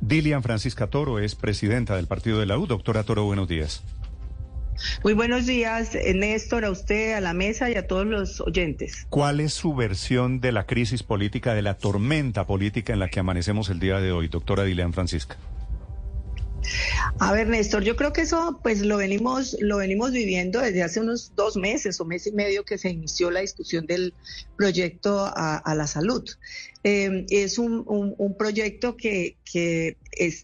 [0.00, 2.66] Dilian Francisca Toro es presidenta del partido de la U.
[2.66, 3.84] Doctora Toro, buenos días.
[5.04, 9.06] Muy buenos días, Néstor, a usted, a la mesa y a todos los oyentes.
[9.10, 13.20] ¿Cuál es su versión de la crisis política, de la tormenta política en la que
[13.20, 15.36] amanecemos el día de hoy, doctora Dilian Francisca?
[17.18, 21.00] A ver, Néstor, yo creo que eso pues lo venimos, lo venimos viviendo desde hace
[21.00, 24.14] unos dos meses o mes y medio que se inició la discusión del
[24.56, 26.24] proyecto a, la salud.
[26.84, 27.84] Eh, es un,
[28.38, 29.36] proyecto que,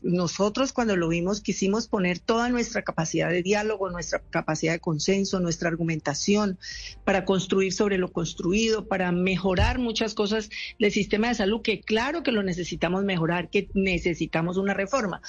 [0.03, 5.41] nosotros cuando lo vimos quisimos poner toda nuestra capacidad de diálogo, nuestra capacidad de consenso,
[5.41, 6.59] nuestra argumentación
[7.05, 10.51] para construir sobre lo construido, para mejorar muchas cosas
[10.81, 15.21] del sistema de salud, que claro que lo necesitamos mejorar, que necesitamos una reforma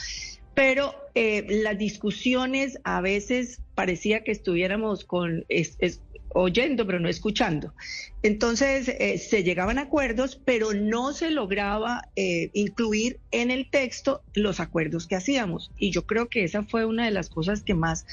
[0.55, 5.45] pero eh, las discusiones a veces parecía que estuviéramos con
[6.33, 7.73] oyendo, pero no escuchando.
[8.25, 14.23] Entonces eh, se llegaban a acuerdos, pero no se lograba eh, incluir en el texto
[14.33, 15.69] los acuerdos que hacíamos.
[15.77, 18.07] Y yo creo que esa fue una de las cosas que más,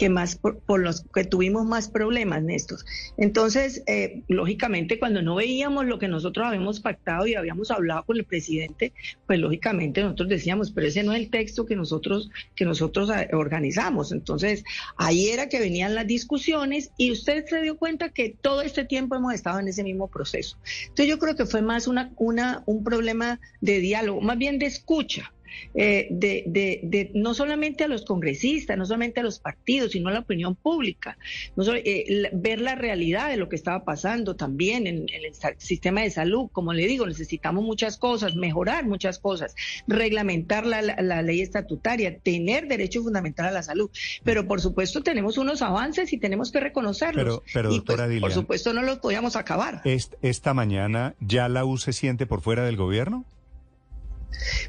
[0.00, 2.80] que más por, los que tuvimos más problemas, Néstor.
[3.16, 8.16] Entonces, eh, lógicamente, cuando no veíamos lo que nosotros habíamos pactado y habíamos hablado con
[8.16, 8.92] el presidente,
[9.28, 14.10] pues lógicamente nosotros decíamos, pero ese no es el texto que nosotros, que nosotros organizamos.
[14.10, 14.64] Entonces,
[14.96, 19.14] ahí era que venían las discusiones y usted se dio cuenta que todo este tiempo
[19.14, 20.56] hemos estado en ese mismo proceso.
[20.82, 24.66] Entonces yo creo que fue más una, una, un problema de diálogo, más bien de
[24.66, 25.32] escucha.
[25.74, 30.12] Eh, de, de, no solamente a los congresistas, no solamente a los partidos, sino a
[30.12, 31.16] la opinión pública,
[31.56, 36.48] eh, ver la realidad de lo que estaba pasando también en, el sistema de salud.
[36.52, 39.54] Como le digo, necesitamos muchas cosas, mejorar muchas cosas,
[39.86, 43.90] reglamentar la, ley estatutaria, tener derecho fundamental a la salud.
[44.24, 47.42] Pero por supuesto tenemos unos avances y tenemos que reconocerlos.
[47.52, 49.82] Pero, pues, doctora por supuesto no los podíamos acabar.
[49.84, 53.24] ¿Esta mañana ya la U se siente por fuera del gobierno?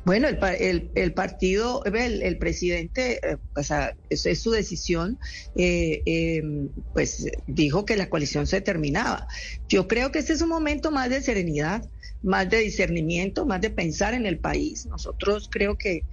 [0.05, 5.19] Bueno, el, el, partido, el, presidente, eh, o sea, es su decisión,
[5.55, 9.27] eh, em, pues dijo que la coalición se terminaba.
[9.69, 11.89] Yo creo que este es un momento más de serenidad,
[12.21, 14.85] más de discernimiento, más de pensar en el país.
[14.85, 16.03] Nosotros creo que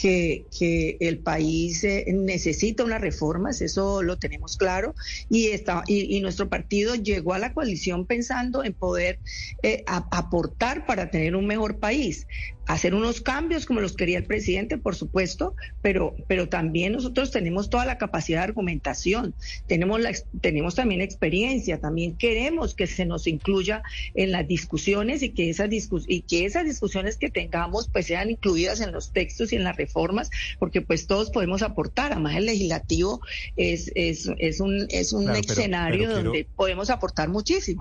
[0.00, 4.94] que, que el país eh, necesita unas reformas, eso lo tenemos claro,
[5.28, 9.18] y, está, y, nuestro partido llegó a la coalición pensando en poder
[9.62, 12.26] eh, aportar para tener un mejor país,
[12.66, 17.70] hacer unos cambios como los quería el presidente, por supuesto, pero, pero también nosotros tenemos
[17.70, 19.34] toda la capacidad de argumentación,
[19.66, 23.82] tenemos, la, tenemos también experiencia, también queremos que se nos incluya
[24.14, 25.70] en las discusiones y que esas,
[26.06, 29.76] y que esas discusiones que tengamos pues sean incluidas en los textos y en las
[29.76, 32.12] reformas reformas, porque pues todos podemos aportar.
[32.12, 33.20] Además, el legislativo
[33.56, 36.56] es, es, es un, es un claro, escenario pero, pero donde quiero...
[36.56, 37.80] podemos aportar muchísimo.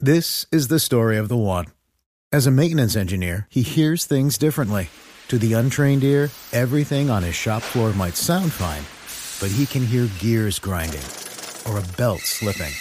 [0.00, 1.66] This is the story of the one.
[2.30, 4.90] As a maintenance engineer, he hears things differently.
[5.28, 8.84] To the untrained ear, everything on his shop floor might sound fine,
[9.40, 11.04] but he can hear gears grinding
[11.66, 12.72] or a belt slipping.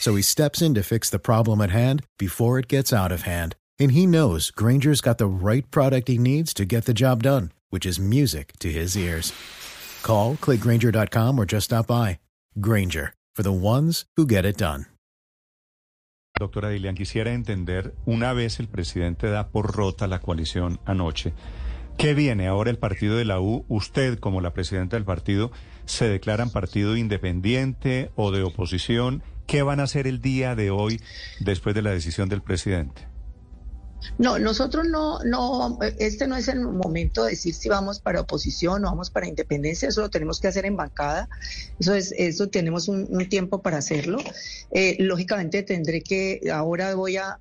[0.00, 3.22] So he steps in to fix the problem at hand before it gets out of
[3.22, 3.56] hand.
[3.78, 7.50] And he knows Granger's got the right product he needs to get the job done
[7.70, 9.32] which is music to his ears.
[10.02, 12.18] Call, clickgranger.com or just stop by.
[12.60, 14.86] Granger, for the ones who get it done.
[16.38, 21.32] Doctora Dilian, quisiera entender, una vez el presidente da por rota la coalición anoche,
[21.96, 23.64] ¿qué viene ahora el partido de la U?
[23.68, 25.50] Usted, como la presidenta del partido,
[25.86, 29.22] ¿se declaran partido independiente o de oposición?
[29.46, 31.00] ¿Qué van a hacer el día de hoy
[31.40, 33.08] después de la decisión del presidente?
[34.18, 38.84] No, nosotros no, no, este no es el momento de decir si vamos para oposición
[38.84, 41.28] o vamos para independencia, eso lo tenemos que hacer en bancada,
[41.78, 44.18] eso es, eso tenemos un, tiempo para hacerlo.
[44.70, 47.38] Eh, lógicamente tendré que, ahora voy a,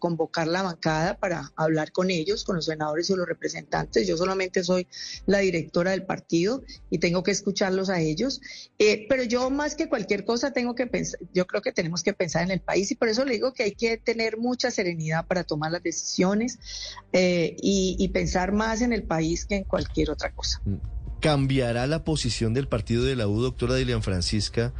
[0.00, 4.06] convocar la bancada para hablar con ellos, con los senadores y los representantes.
[4.06, 4.88] Yo solamente soy
[5.26, 8.40] la directora del partido y tengo que escucharlos a ellos.
[8.78, 12.14] Eh, pero yo más que cualquier cosa tengo que pensar, yo creo que tenemos que
[12.14, 15.26] pensar en el país y por eso le digo que hay que tener mucha serenidad
[15.26, 15.97] para tomar las decisiones
[17.12, 20.60] eh, y, pensar más en el país que en cualquier otra cosa.
[21.20, 24.72] ¿Cambiará la posición del partido de la U, doctora Dilian Francisca,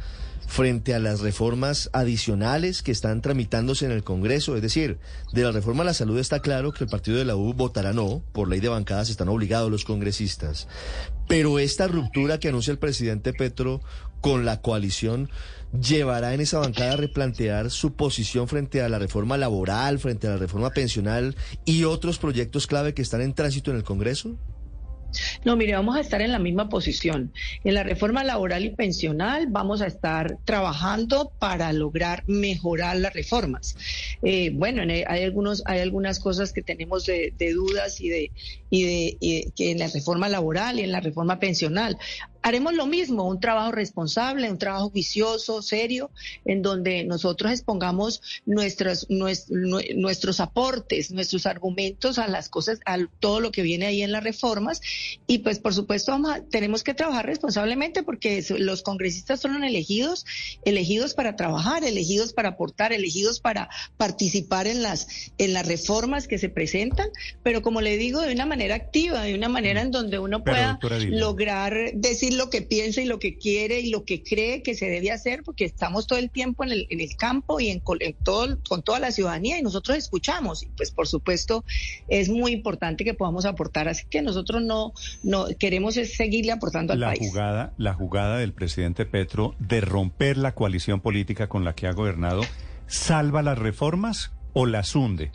[0.47, 4.55] frente a las reformas adicionales que están tramitándose en el Congreso?
[4.55, 4.97] Es decir,
[5.33, 7.93] de la reforma a la salud está claro que el partido de la U votará
[7.93, 10.67] no, por ley de bancadas están obligados los congresistas.
[11.27, 13.81] Pero esta ruptura que anuncia el presidente Petro
[14.21, 15.29] con la coalición
[15.79, 20.31] llevará en esa bancada a replantear su posición frente a la reforma laboral, frente a
[20.31, 21.35] la reforma pensional
[21.65, 24.35] y otros proyectos clave que están en tránsito en el Congreso?
[25.43, 27.33] No, mire, vamos a estar en la misma posición.
[27.63, 33.75] En la reforma laboral y pensional vamos a estar trabajando para lograr mejorar las reformas.
[34.21, 38.31] Eh, bueno, hay algunos, hay algunas cosas que tenemos de, dudas y de,
[38.69, 41.97] y de que en la reforma laboral y en la reforma pensional
[42.41, 46.11] haremos lo mismo, un trabajo responsable, un trabajo vicioso, serio,
[46.45, 53.51] en donde nosotros expongamos nuestros, nuestros, aportes, nuestros argumentos a las cosas, a todo lo
[53.51, 54.81] que viene ahí en las reformas.
[55.27, 56.17] Y pues, por supuesto,
[56.49, 60.25] tenemos que trabajar responsablemente porque los congresistas son elegidos,
[60.65, 66.37] elegidos para trabajar, elegidos para aportar, elegidos para participar en las, en las reformas que
[66.37, 67.09] se presentan,
[67.43, 70.79] pero como le digo, de una manera activa, de una manera en donde uno pueda
[71.09, 74.89] lograr decir lo que piensa y lo que quiere y lo que cree que se
[74.89, 77.81] debe hacer, porque estamos todo el tiempo en el, en el campo y en,
[78.23, 80.63] todo, con toda la ciudadanía y nosotros escuchamos.
[80.63, 81.63] Y pues por supuesto
[82.07, 84.93] es muy importante que podamos aportar, así que nosotros no,
[85.23, 87.29] no queremos seguirle aportando al la país.
[87.29, 91.91] Jugada, la jugada del presidente Petro de romper la coalición política con la que ha
[91.91, 92.41] gobernado,
[92.87, 95.31] ¿salva las reformas o las hunde?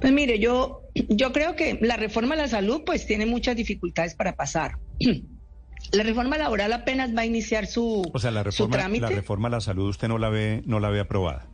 [0.00, 4.14] Pues mire, yo, yo creo que la reforma a la salud pues tiene muchas dificultades
[4.14, 4.78] para pasar.
[5.92, 9.50] La reforma laboral apenas va a iniciar su, o sea, la reforma, La reforma a
[9.50, 11.46] la salud usted no la ve, no la ve aprobada.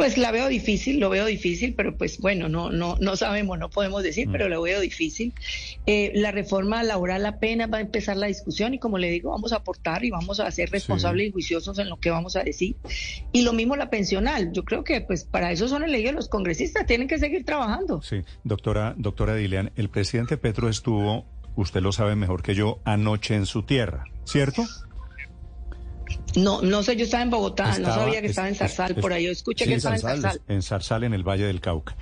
[0.00, 3.68] Pues la veo difícil, lo veo difícil, pero pues bueno, no, no, no sabemos, no
[3.68, 4.32] podemos decir, mm.
[4.32, 5.34] pero lo veo difícil.
[5.84, 9.52] Eh, la reforma laboral apenas va a empezar la discusión y como le digo, vamos
[9.52, 12.76] a aportar y vamos a ser responsables y juiciosos en lo que vamos a decir.
[13.30, 14.52] Y lo mismo la pensional.
[14.52, 18.00] Yo creo que pues para eso son elegidos los congresistas, tienen que seguir trabajando.
[18.00, 21.26] Sí, doctora, doctora Dilian, el presidente Petro estuvo,
[21.56, 24.64] usted lo sabe mejor que yo, anoche en su tierra, ¿cierto?
[26.36, 29.24] No, no sé, yo estaba en Bogotá, no sabía que estaba en Zarzal, por ahí
[29.24, 30.40] yo escuché que estaba en Zarzal.
[30.48, 31.96] En Zarzal, en el Valle del Cauca.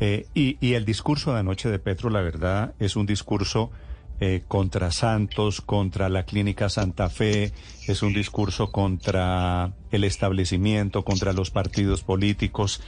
[0.00, 3.70] Eh, y, el discurso de anoche de Petro, la verdad, es un discurso
[4.18, 7.52] eh, contra Santos, contra la Clínica Santa Fe,
[7.86, 12.80] es un discurso contra el establecimiento, contra los partidos políticos.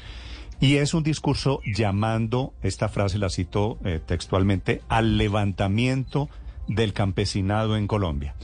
[0.59, 6.31] Y es un discurso llamando, esta frase la citó eh, textualmente, al levantamiento
[6.67, 8.35] del campesinado en Colombia.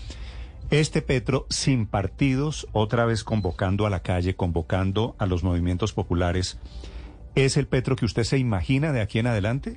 [0.70, 6.58] Este Petro sin partidos, otra vez convocando a la calle, convocando a los movimientos populares,
[7.34, 9.74] ¿es el Petro que usted se imagina de aquí en adelante?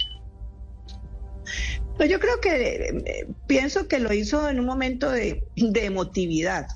[1.96, 6.68] Pues yo creo que eh, pienso que lo hizo en un momento de, de emotividad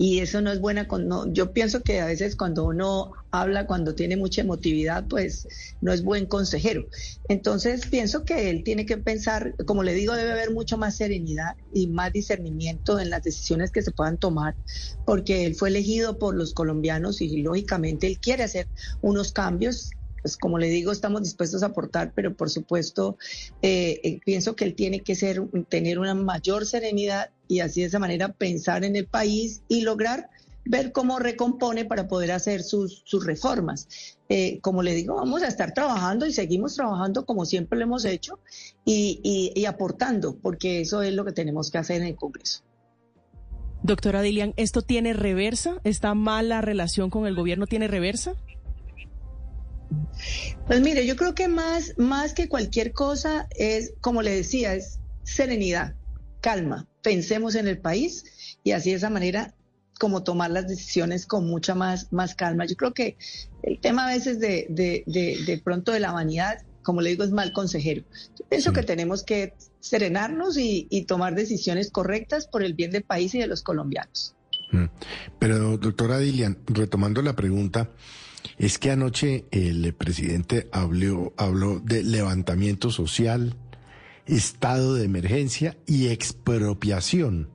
[0.00, 0.88] y eso no es buena.
[0.88, 5.46] Con, no, yo pienso que a veces cuando uno habla, cuando tiene mucha emotividad, pues
[5.82, 6.88] no es buen consejero.
[7.28, 11.54] Entonces pienso que él tiene que pensar, como le digo, debe haber mucho más serenidad
[11.70, 14.56] y más discernimiento en las decisiones que se puedan tomar,
[15.04, 18.70] porque él fue elegido por los colombianos y lógicamente él quiere hacer
[19.02, 19.90] unos cambios
[20.22, 23.16] pues como le digo, estamos dispuestos a aportar, pero por supuesto
[23.62, 27.88] eh, eh, pienso que él tiene que ser, tener una mayor serenidad y así de
[27.88, 30.30] esa manera pensar en el país y lograr
[30.64, 33.88] ver cómo recompone para poder hacer sus, sus reformas.
[34.28, 38.04] Eh, como le digo, vamos a estar trabajando y seguimos trabajando como siempre lo hemos
[38.04, 38.38] hecho
[38.84, 42.62] y, y aportando, porque eso es lo que tenemos que hacer en el Congreso.
[43.82, 45.80] Doctora Dilian, ¿esto tiene reversa?
[45.84, 48.34] ¿Esta mala relación con el gobierno tiene reversa?
[50.66, 55.00] Pues mire, yo creo que más, más que cualquier cosa es, como le decía, es
[55.22, 55.94] serenidad,
[56.40, 56.86] calma.
[57.02, 58.24] Pensemos en el país
[58.62, 59.54] y así de esa manera
[59.98, 62.64] como tomar las decisiones con mucha más, más calma.
[62.64, 63.18] Yo creo que
[63.62, 67.32] el tema a veces de, de, de, pronto de la vanidad, como le digo, es
[67.32, 68.02] mal consejero.
[68.38, 73.02] Yo pienso que tenemos que serenarnos y, y, tomar decisiones correctas por el bien del
[73.02, 74.34] país y de los colombianos.
[74.72, 74.84] Mm.
[75.38, 77.90] Pero, doctora Dilian, retomando la pregunta,
[78.58, 81.32] es que anoche el presidente habló,
[81.84, 83.56] de levantamiento social,
[84.26, 87.48] estado de emergencia y expropiación.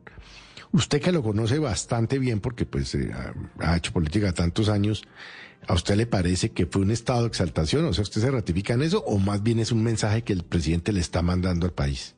[0.72, 3.10] Usted que lo conoce bastante bien porque pues eh,
[3.60, 5.04] ha hecho política tantos años,
[5.68, 7.86] ¿a usted le parece que fue un estado de exaltación?
[7.86, 10.44] O sea, ¿usted se ratifica en eso o más bien es un mensaje que el
[10.44, 12.16] presidente le está mandando al país?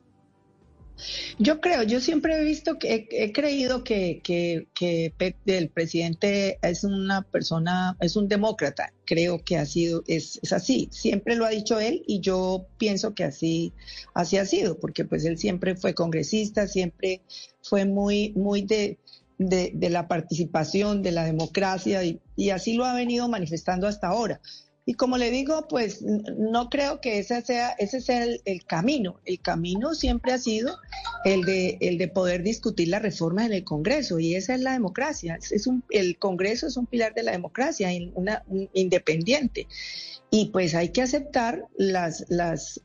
[1.38, 5.12] Yo creo, yo siempre he visto que he, creído que, que, que,
[5.46, 8.92] el presidente es una persona, es un demócrata.
[9.04, 10.88] Creo que ha sido, es, es, así.
[10.90, 13.72] Siempre lo ha dicho él y yo pienso que así,
[14.14, 17.22] así ha sido, porque pues él siempre fue congresista, siempre
[17.62, 18.98] fue muy, muy de,
[19.38, 24.40] de, la participación, de la democracia y así lo ha venido manifestando hasta ahora.
[24.88, 29.20] Y como le digo, pues no creo que ese sea, ese sea el, camino.
[29.26, 30.78] El camino siempre ha sido
[31.26, 34.72] el de, el de poder discutir las reformas en el Congreso y esa es la
[34.72, 35.38] democracia.
[35.50, 39.66] Es un, el Congreso es un pilar de la democracia, una, un independiente
[40.30, 42.82] y pues hay que aceptar las, las,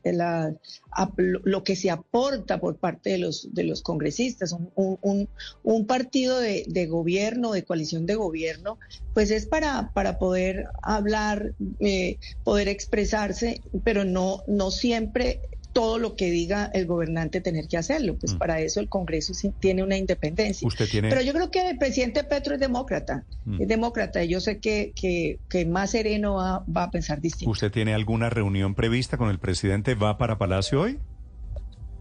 [1.18, 4.56] lo que se aporta por parte de los, de los congresistas.
[4.74, 5.28] Un,
[5.62, 8.78] un, partido de, de, gobierno, de coalición de gobierno,
[9.12, 15.40] pues es para, para poder hablar, eh, poder expresarse, pero no, no siempre
[15.74, 18.16] todo lo que diga el gobernante tener que hacerlo.
[18.16, 18.38] Pues mm.
[18.38, 20.66] para eso el Congreso tiene una independencia.
[20.90, 23.60] Pero yo creo que el presidente Petro es demócrata, mm.
[23.60, 27.50] es demócrata y yo sé que, que, más sereno va, va, a pensar distinto.
[27.50, 29.94] ¿Usted tiene alguna reunión prevista con el presidente?
[29.94, 30.98] ¿Va para Palacio hoy?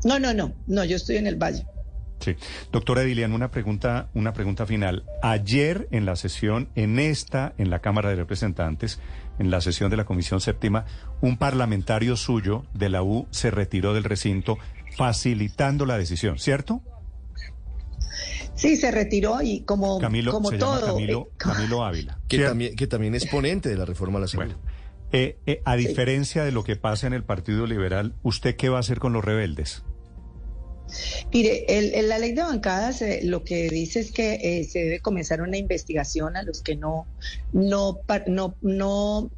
[0.05, 1.65] No, no, no, no, yo estoy en el Valle.
[2.19, 2.35] Sí.
[2.71, 5.03] Doctora Edilian, una pregunta, una pregunta final.
[5.21, 8.99] Ayer en la sesión, en esta, en la Cámara de Representantes,
[9.39, 10.85] en la sesión de la Comisión Séptima,
[11.21, 14.57] un parlamentario suyo de la U se retiró del recinto
[14.95, 16.81] facilitando la decisión, ¿cierto?
[18.55, 20.95] Sí, se retiró y como, como todo.
[20.95, 22.19] Camilo, eh, Camilo, Ávila.
[22.27, 24.53] Que también, que también es ponente de la reforma a la salud.
[25.11, 28.77] Eh, eh, a diferencia de lo que pasa en el Partido Liberal, ¿usted qué va
[28.77, 29.83] a hacer con los rebeldes?
[31.31, 34.99] Mire, el, la ley de bancadas eh, lo que dice es que eh, se debe
[34.99, 37.07] comenzar una investigación a los que no,
[37.51, 39.29] no, no, no,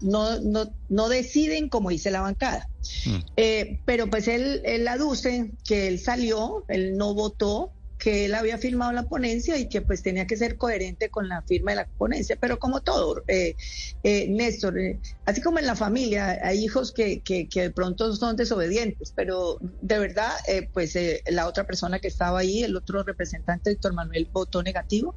[0.00, 2.68] no, no, deciden como dice la bancada.
[3.04, 3.18] Mm.
[3.36, 8.58] Eh, pero pues él, él aduce que él salió, él no votó que él había
[8.58, 11.86] firmado la ponencia y que pues tenía que ser coherente con la firma de la
[11.86, 13.56] ponencia, pero como todo, eh,
[14.02, 18.14] eh, Néstor, eh, así como en la familia hay hijos que, que, que, de pronto
[18.14, 20.30] son desobedientes, pero de verdad,
[20.72, 20.96] pues
[21.28, 25.14] la otra persona que estaba ahí, el otro representante, Víctor Manuel, votó negativo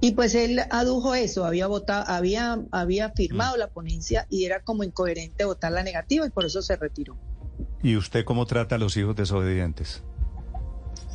[0.00, 3.58] y pues él adujo eso, había votado, había, había firmado mm.
[3.58, 7.16] la ponencia y era como incoherente votar la negativa y por eso se retiró.
[7.82, 10.02] ¿Y usted cómo trata a los hijos desobedientes?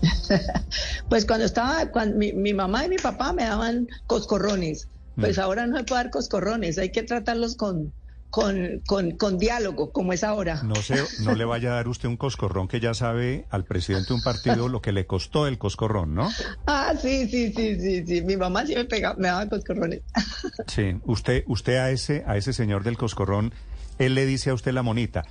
[1.09, 5.41] pues cuando estaba, cuando mi, mamá y mi papá me daban coscorrones, pues mm.
[5.41, 7.93] ahora no se puede dar coscorrones, hay que tratarlos con,
[8.29, 8.81] con,
[9.17, 10.61] con, diálogo, como es ahora.
[10.63, 14.09] No, sé, no le vaya a dar usted un coscorrón que ya sabe al presidente
[14.09, 16.29] de un partido lo que le costó el coscorrón, ¿no?
[16.67, 18.21] Ah, sí, sí, sí, sí, sí.
[18.21, 20.01] Mi mamá sí me pegaba, me daba coscorrones.
[20.67, 23.53] Sí, usted, usted a ese, a ese señor del coscorrón,
[23.97, 25.25] él le dice a usted la monita,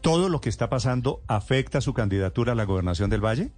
[0.00, 3.50] ¿todo lo que está pasando afecta su candidatura a la gobernación del Valle?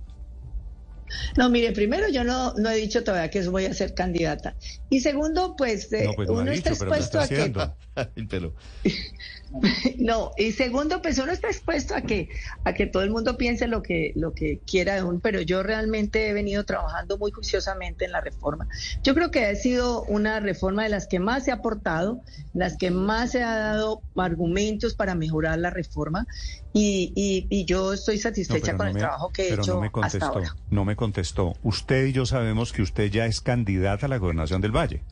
[1.36, 4.56] No, mire, primero yo no, no he dicho todavía que voy a ser candidata.
[4.90, 7.52] Y segundo, pues, eh, pues uno está expuesto a que...
[9.98, 12.28] no, y segundo, pues uno está expuesto a que,
[12.64, 15.62] a que todo el mundo piense lo que, lo que quiera de uno, pero yo
[15.62, 18.68] realmente he venido trabajando muy juiciosamente en la reforma.
[19.02, 22.20] Yo creo que ha sido una reforma de las que más se ha aportado,
[22.54, 26.26] las que más se ha dado argumentos para mejorar la reforma
[26.72, 30.54] y, y, yo estoy satisfecha con el trabajo que he hecho no hasta ahora.
[30.70, 31.54] No me contestó.
[31.62, 35.02] Usted y yo sabemos que usted ya es candidata a la gobernación del Valle.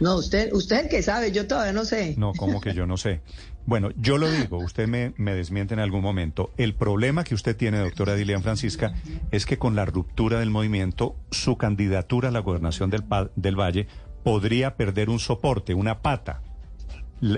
[0.00, 2.14] No, usted, usted que sabe, yo todavía no sé.
[2.16, 3.20] No, como que yo no sé.
[3.66, 6.50] Bueno, yo lo digo, usted me, me, desmiente en algún momento.
[6.56, 8.94] El problema que usted tiene, doctora Dilian Francisca,
[9.30, 13.04] es que con la ruptura del movimiento, su candidatura a la gobernación del,
[13.36, 13.86] del Valle
[14.24, 16.42] podría perder un soporte, una pata,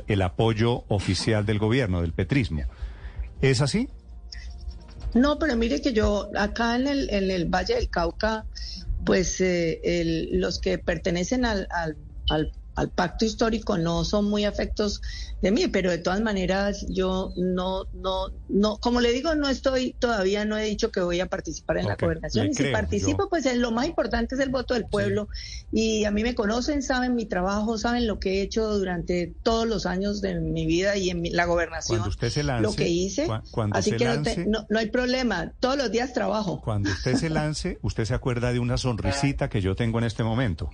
[0.07, 2.62] el apoyo oficial del gobierno, del petrismo.
[3.40, 3.88] ¿Es así?
[5.14, 8.47] No, pero mire que yo acá en el, en el Valle del Cauca,
[9.04, 11.97] pues eh, los que pertenecen al, al,
[12.31, 15.02] al al pacto histórico no son muy afectos
[15.43, 19.95] de mí, pero de todas maneras yo no, no, no, como le digo, no estoy,
[19.99, 22.49] todavía no he dicho que voy a participar en la gobernación.
[22.49, 25.29] Y si participo, pues lo más importante es el voto del pueblo.
[25.73, 29.67] Y a mí me conocen, saben mi trabajo, saben lo que he hecho durante todos
[29.67, 31.99] los años de mi vida y en la gobernación.
[31.99, 33.26] Cuando usted se lance, lo que hice.
[33.73, 36.61] así que no, no hay problema, todos los días trabajo.
[36.62, 40.23] Cuando usted se lance, usted se acuerda de una sonrisita que yo tengo en este
[40.23, 40.71] momento.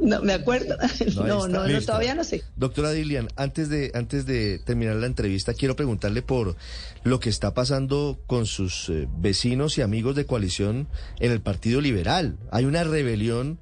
[0.00, 0.76] No, me acuerdo.
[1.16, 2.42] No, no, no, todavía no sé.
[2.56, 6.56] Doctora Dilian, antes de, antes de terminar la entrevista, quiero preguntarle por
[7.04, 10.88] lo que está pasando con sus eh, vecinos y amigos de coalición
[11.20, 12.36] en el Partido Liberal.
[12.50, 13.58] Hay una rebelión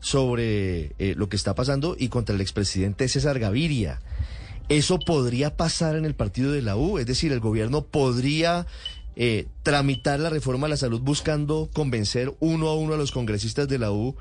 [0.00, 4.00] sobre eh, lo que está pasando y contra el expresidente César Gaviria.
[4.68, 6.98] ¿Eso podría pasar en el partido de la U?
[6.98, 8.66] Es decir, el gobierno podría
[9.14, 13.68] eh, tramitar la reforma a la salud buscando convencer uno a uno a los congresistas
[13.68, 14.16] de la U,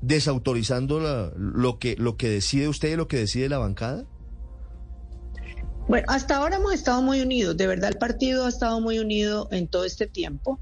[0.00, 4.04] desautorizando lo, que, lo que decide usted y lo que decide la bancada?
[5.88, 9.48] Bueno, hasta ahora hemos estado muy unidos, de verdad el partido ha estado muy unido
[9.52, 10.58] en todo este tiempo.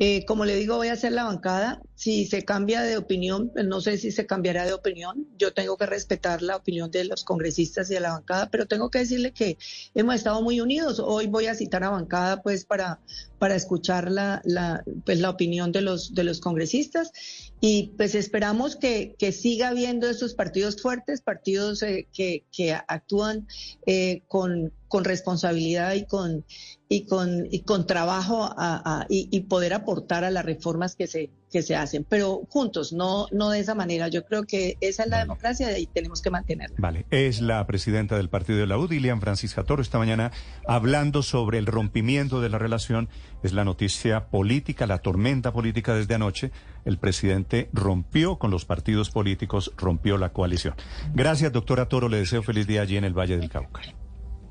[0.00, 1.80] Eh, como le digo, voy a hacer la bancada.
[1.94, 5.28] Si se cambia de opinión, pues no sé si se cambiará de opinión.
[5.38, 8.90] Yo tengo que respetar la opinión de los congresistas y de la bancada, pero tengo
[8.90, 9.58] que decirle que
[9.94, 10.98] hemos estado muy unidos.
[10.98, 13.00] Hoy voy a citar a bancada pues para,
[13.38, 17.12] para escuchar la, la, pues, la opinión de los, de los congresistas
[17.60, 23.46] y pues esperamos que, que siga habiendo esos partidos fuertes, partidos eh, que, que, actúan
[23.86, 26.44] eh, con, con responsabilidad y con,
[26.88, 31.30] y con, y con trabajo a, y, y, poder aportar a las reformas que se,
[31.50, 34.08] que se hacen, pero juntos, no, no de esa manera.
[34.08, 36.76] Yo creo que esa es la democracia y tenemos que mantenerla.
[36.78, 40.32] Vale, es la presidenta del partido de la U, Dilian Francisca Toro, esta mañana
[40.66, 43.08] hablando sobre el rompimiento de la relación.
[43.42, 46.50] Es la noticia política, la tormenta política desde anoche.
[46.84, 50.74] El presidente rompió con los partidos políticos, rompió la coalición.
[51.14, 52.08] Gracias, doctora Toro.
[52.08, 53.80] Le deseo feliz día allí en el Valle del Cauca.